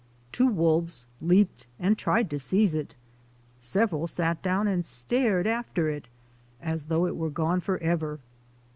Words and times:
Two 0.31 0.47
wolves 0.47 1.05
leaped 1.21 1.67
and 1.77 1.95
tried 1.95 2.27
to 2.31 2.39
seize 2.39 2.73
it. 2.73 2.95
Several 3.59 4.07
sat 4.07 4.41
down 4.41 4.67
and 4.67 4.83
stared 4.83 5.45
after 5.45 5.89
it 5.91 6.07
as 6.59 6.85
though 6.85 7.05
it 7.05 7.15
were 7.15 7.29
gone 7.29 7.59
forever. 7.59 8.19